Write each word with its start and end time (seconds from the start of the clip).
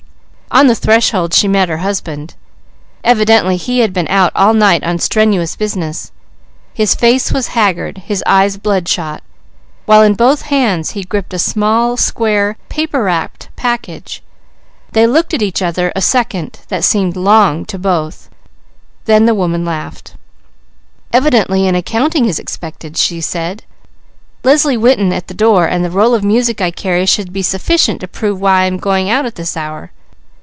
On 0.53 0.67
the 0.67 0.75
threshold 0.75 1.33
she 1.33 1.47
met 1.47 1.69
her 1.69 1.77
husband. 1.77 2.35
Evidently 3.05 3.55
he 3.55 3.79
had 3.79 3.93
been 3.93 4.09
out 4.09 4.33
all 4.35 4.53
night 4.53 4.83
on 4.83 4.99
strenuous 4.99 5.55
business. 5.55 6.11
His 6.73 6.93
face 6.93 7.31
was 7.31 7.47
haggard, 7.55 7.99
his 7.99 8.21
eyes 8.27 8.57
bloodshot, 8.57 9.23
while 9.85 10.01
in 10.01 10.13
both 10.13 10.41
hands 10.51 10.91
he 10.91 11.03
gripped 11.05 11.33
a 11.33 11.39
small, 11.39 11.95
square 11.95 12.57
paper 12.67 13.03
wrapped 13.03 13.47
package. 13.55 14.21
They 14.91 15.07
looked 15.07 15.33
at 15.33 15.41
each 15.41 15.61
other 15.61 15.93
a 15.95 16.01
second 16.01 16.59
that 16.67 16.83
seemed 16.83 17.15
long 17.15 17.63
to 17.67 17.79
both, 17.79 18.29
then 19.05 19.25
the 19.27 19.33
woman 19.33 19.63
laughed. 19.63 20.15
"Evidently 21.13 21.65
an 21.65 21.75
accounting 21.75 22.25
is 22.25 22.39
expected," 22.39 22.97
she 22.97 23.21
said. 23.21 23.63
"Leslie 24.43 24.75
Winton 24.75 25.13
at 25.13 25.27
the 25.29 25.33
door 25.33 25.65
and 25.65 25.85
the 25.85 25.89
roll 25.89 26.13
of 26.13 26.25
music 26.25 26.59
I 26.59 26.71
carry 26.71 27.05
should 27.05 27.31
be 27.31 27.41
sufficient 27.41 28.01
to 28.01 28.07
prove 28.09 28.41
why 28.41 28.63
I 28.63 28.65
am 28.65 28.75
going 28.79 29.09
out 29.09 29.25
at 29.25 29.35
this 29.35 29.55
hour. 29.55 29.91